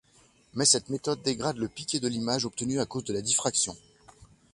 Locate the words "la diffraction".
3.13-3.77